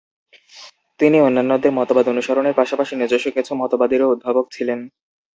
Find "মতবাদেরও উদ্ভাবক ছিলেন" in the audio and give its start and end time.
3.55-4.79